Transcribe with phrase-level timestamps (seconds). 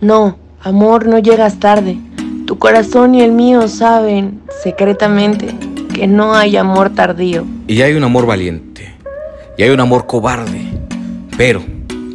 [0.00, 1.98] No, amor, no llegas tarde.
[2.46, 5.54] Tu corazón y el mío saben secretamente
[5.94, 7.44] que no hay amor tardío.
[7.66, 8.94] Y hay un amor valiente.
[9.56, 10.60] Y hay un amor cobarde.
[11.36, 11.62] Pero,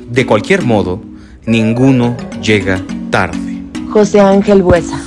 [0.10, 1.02] de cualquier modo,
[1.46, 3.64] ninguno llega tarde.
[3.90, 5.00] José Ángel Buesa.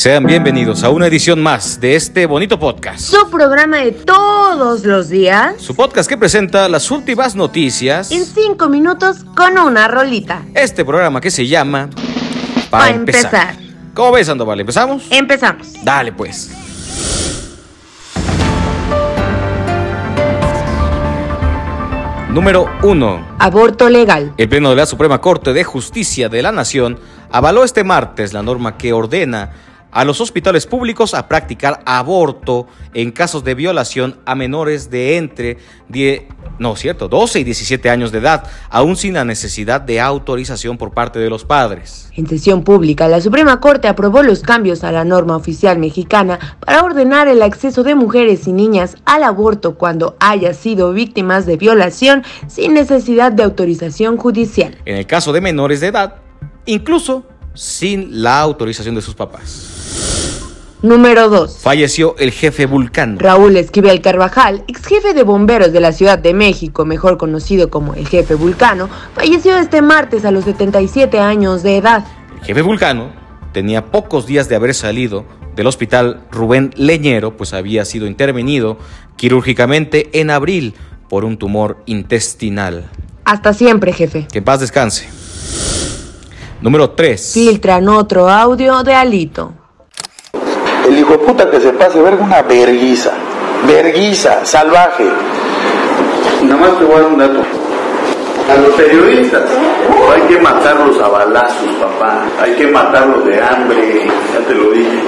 [0.00, 3.00] Sean bienvenidos a una edición más de este bonito podcast.
[3.00, 5.56] Su programa de todos los días.
[5.58, 8.10] Su podcast que presenta las últimas noticias.
[8.10, 10.40] En cinco minutos con una rolita.
[10.54, 11.90] Este programa que se llama...
[12.70, 13.54] Pa' empezar.
[13.92, 14.60] ¿Cómo ves, Sandoval?
[14.60, 15.04] ¿Empezamos?
[15.10, 15.68] Empezamos.
[15.84, 16.50] Dale, pues.
[22.30, 23.36] Número 1.
[23.38, 24.32] Aborto legal.
[24.38, 26.98] El Pleno de la Suprema Corte de Justicia de la Nación
[27.30, 29.50] avaló este martes la norma que ordena
[29.92, 35.58] a los hospitales públicos a practicar aborto en casos de violación a menores de entre
[35.88, 36.22] 10,
[36.58, 40.92] no, cierto, 12 y 17 años de edad, aún sin la necesidad de autorización por
[40.92, 42.10] parte de los padres.
[42.16, 46.82] En sesión pública, la Suprema Corte aprobó los cambios a la norma oficial mexicana para
[46.82, 52.24] ordenar el acceso de mujeres y niñas al aborto cuando haya sido víctimas de violación
[52.46, 54.76] sin necesidad de autorización judicial.
[54.84, 56.16] En el caso de menores de edad,
[56.66, 59.69] incluso sin la autorización de sus papás.
[60.82, 61.58] Número 2.
[61.58, 63.18] Falleció el jefe Vulcano.
[63.18, 67.92] Raúl Esquivel Carvajal, ex jefe de bomberos de la Ciudad de México, mejor conocido como
[67.92, 72.06] el jefe Vulcano, falleció este martes a los 77 años de edad.
[72.38, 73.10] El jefe Vulcano
[73.52, 78.78] tenía pocos días de haber salido del hospital Rubén Leñero, pues había sido intervenido
[79.16, 80.74] quirúrgicamente en abril
[81.10, 82.88] por un tumor intestinal.
[83.26, 84.26] Hasta siempre, jefe.
[84.32, 85.10] Que paz descanse.
[86.62, 87.32] Número 3.
[87.34, 89.59] Filtran otro audio de Alito.
[90.90, 93.12] El hijo de puta que se pase verga una verguiza.
[93.64, 95.04] Verguiza, salvaje.
[96.42, 97.42] Nada más te voy a dar un dato.
[98.50, 99.44] A los periodistas
[100.12, 102.26] hay que matarlos a balazos, papá.
[102.42, 104.08] Hay que matarlos de hambre.
[104.34, 105.04] Ya te lo dije.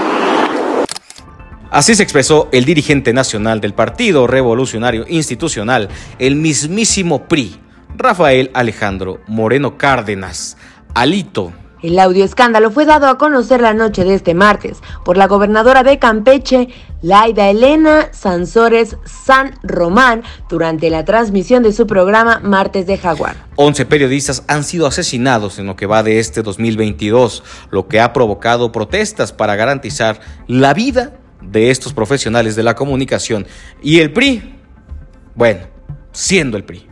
[1.73, 5.89] Así se expresó el dirigente nacional del Partido Revolucionario Institucional,
[6.21, 7.59] el mismísimo PRI,
[7.97, 10.57] Rafael Alejandro Moreno Cárdenas,
[10.95, 11.53] Alito.
[11.83, 15.83] El audio escándalo fue dado a conocer la noche de este martes por la gobernadora
[15.83, 16.69] de Campeche,
[17.03, 23.35] Laida Elena Sansores San Román, durante la transmisión de su programa Martes de Jaguar.
[23.57, 28.13] 11 periodistas han sido asesinados en lo que va de este 2022, lo que ha
[28.13, 33.45] provocado protestas para garantizar la vida de estos profesionales de la comunicación.
[33.83, 34.55] Y el PRI,
[35.35, 35.63] bueno,
[36.13, 36.87] siendo el PRI.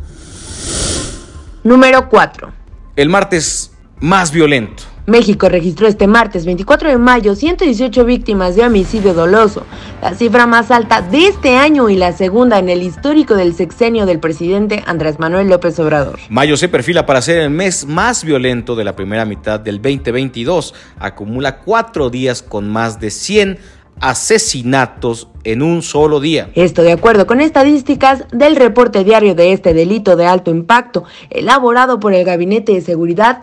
[1.62, 2.52] Número 4.
[2.96, 3.69] El martes
[4.00, 4.84] más violento.
[5.06, 9.66] México registró este martes 24 de mayo 118 víctimas de homicidio doloso,
[10.00, 14.06] la cifra más alta de este año y la segunda en el histórico del sexenio
[14.06, 16.18] del presidente Andrés Manuel López Obrador.
[16.28, 20.74] Mayo se perfila para ser el mes más violento de la primera mitad del 2022.
[20.98, 23.58] Acumula cuatro días con más de 100
[24.00, 26.50] asesinatos en un solo día.
[26.54, 31.98] Esto de acuerdo con estadísticas del reporte diario de este delito de alto impacto, elaborado
[32.00, 33.42] por el Gabinete de Seguridad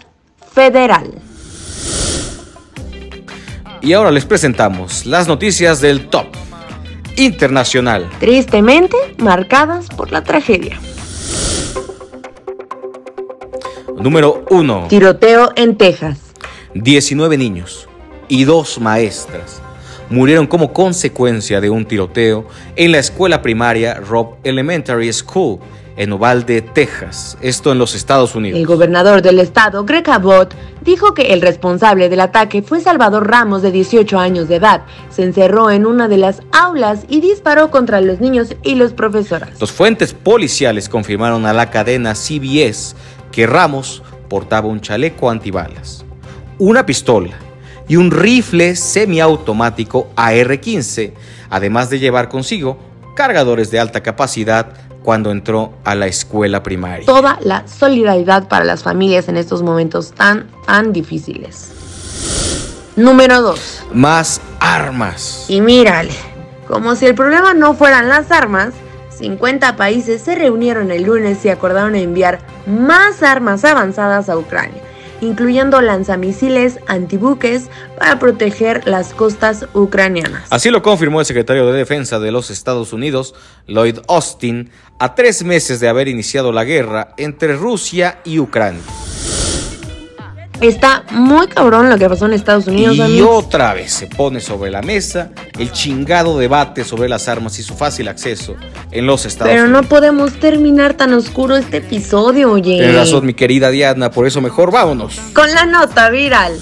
[0.58, 1.14] Federal.
[3.80, 6.26] Y ahora les presentamos las noticias del top
[7.16, 8.10] internacional.
[8.20, 10.80] Tristemente marcadas por la tragedia.
[14.00, 14.88] Número 1.
[14.90, 16.18] Tiroteo en Texas.
[16.74, 17.88] 19 niños
[18.28, 19.62] y dos maestras
[20.10, 25.60] murieron como consecuencia de un tiroteo en la escuela primaria Robb Elementary School
[25.98, 28.60] en Uvalde, Texas, esto en los Estados Unidos.
[28.60, 33.64] El gobernador del estado, Greg Abbott, dijo que el responsable del ataque fue Salvador Ramos,
[33.64, 34.84] de 18 años de edad.
[35.10, 39.60] Se encerró en una de las aulas y disparó contra los niños y los profesores.
[39.60, 42.96] Los fuentes policiales confirmaron a la cadena CBS
[43.32, 46.06] que Ramos portaba un chaleco antibalas,
[46.60, 47.34] una pistola
[47.88, 51.14] y un rifle semiautomático AR-15,
[51.50, 52.78] además de llevar consigo
[53.16, 57.06] cargadores de alta capacidad cuando entró a la escuela primaria.
[57.06, 61.72] Toda la solidaridad para las familias en estos momentos tan, tan difíciles.
[62.98, 63.86] Número 2.
[63.94, 65.46] Más armas.
[65.48, 66.12] Y mírale,
[66.68, 68.74] como si el problema no fueran las armas,
[69.18, 74.87] 50 países se reunieron el lunes y acordaron enviar más armas avanzadas a Ucrania
[75.22, 80.44] incluyendo lanzamisiles antibuques para proteger las costas ucranianas.
[80.50, 83.36] Así lo confirmó el secretario de Defensa de los Estados Unidos,
[83.68, 84.70] Lloyd Austin,
[85.00, 88.82] a tres meses de haber iniciado la guerra entre Rusia y Ucrania.
[90.62, 92.96] Está muy cabrón lo que pasó en Estados Unidos.
[92.96, 93.46] Y amigos.
[93.46, 97.76] otra vez se pone sobre la mesa el chingado debate sobre las armas y su
[97.76, 98.56] fácil acceso
[98.92, 99.86] en los Estados Pero no Unidos.
[99.88, 102.78] podemos terminar tan oscuro este episodio, oye.
[102.78, 105.20] Tienes razón, mi querida Diana, por eso mejor vámonos.
[105.34, 106.58] Con la nota viral.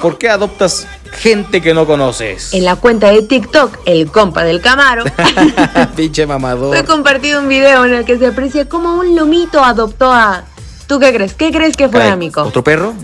[0.00, 0.86] ¿Por qué adoptas
[1.20, 2.54] gente que no conoces?
[2.54, 5.04] En la cuenta de TikTok, el compa del Camaro
[5.96, 6.84] Pinche fue mamador.
[6.84, 10.44] compartido un video en el que se aprecia como un lomito adoptó a.
[10.86, 11.34] ¿Tú qué crees?
[11.34, 12.42] ¿Qué crees que fue, Caray, amigo?
[12.42, 12.94] ¿Otro perro?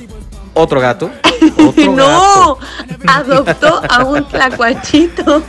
[0.54, 1.10] ¿Otro gato?
[1.58, 2.58] ¿Otro no, gato?
[3.06, 5.42] adoptó a un tlacuachito.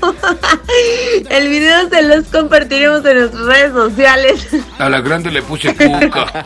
[1.29, 4.47] El video se los compartiremos en nuestras redes sociales.
[4.77, 6.45] A la grande le puse cuca.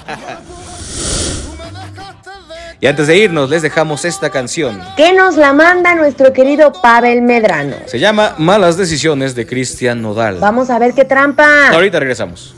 [2.83, 4.81] Y antes de irnos, les dejamos esta canción.
[4.97, 7.75] Que nos la manda nuestro querido Pavel Medrano.
[7.85, 10.39] Se llama Malas Decisiones de Cristian Nodal.
[10.39, 11.69] Vamos a ver qué trampa.
[11.69, 12.55] Ahorita regresamos.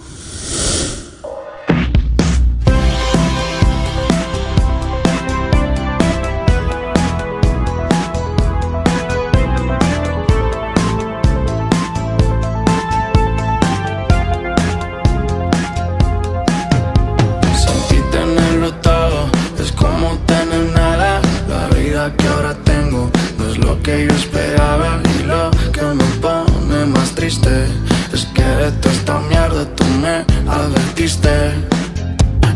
[22.11, 24.99] Que ahora tengo no es lo que yo esperaba.
[25.19, 27.65] Y lo que me pone más triste
[28.11, 31.29] es que de toda esta mierda tú me advertiste.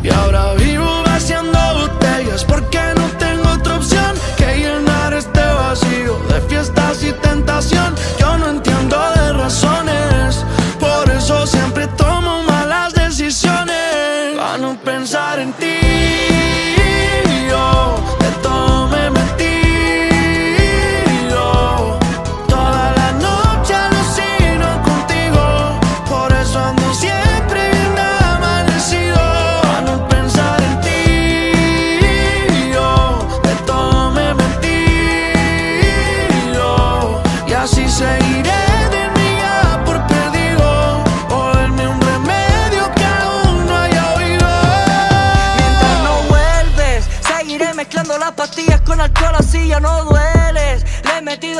[0.03, 0.96] Y ahora vivo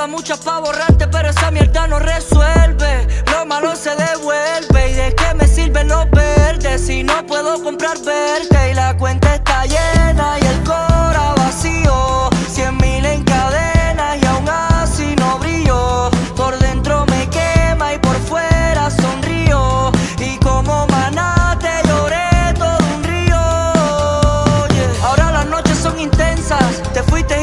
[0.10, 3.08] Muchas pa' borrarte, pero esa mierda no resuelve.
[3.32, 4.92] Lo malo se devuelve.
[4.92, 8.72] ¿Y de qué me sirven los verdes si no puedo comprar verde?
[8.72, 12.30] Y la cuenta está llena y el cora vacío.
[12.50, 16.10] Cien mil en cadenas y aún así no brillo.
[16.36, 19.92] Por dentro me quema y por fuera sonrío.
[20.20, 23.40] Y como maná te lloré todo un río.
[25.04, 27.37] Ahora las noches son intensas, te fuiste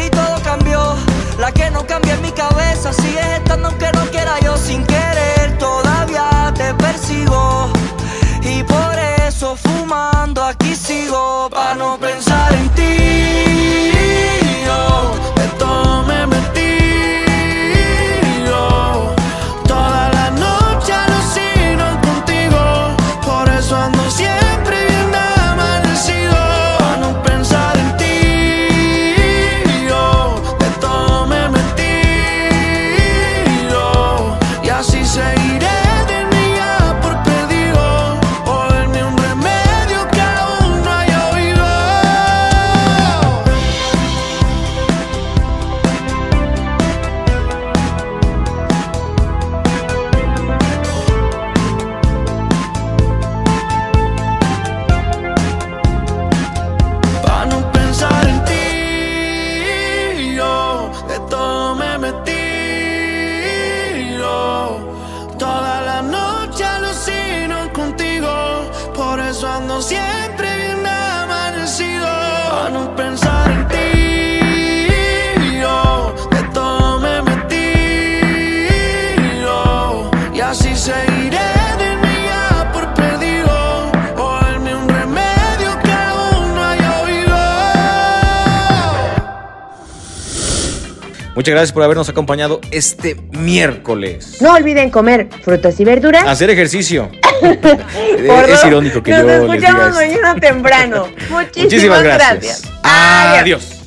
[91.34, 94.40] Muchas gracias por habernos acompañado este miércoles.
[94.40, 96.24] No olviden comer frutas y verduras.
[96.26, 97.10] Hacer ejercicio.
[98.48, 99.94] Es irónico que Nos yo les diga escuchamos esto.
[100.22, 101.08] mañana temprano.
[101.30, 102.62] Muchísimas, Muchísimas gracias.
[102.82, 103.83] Adiós.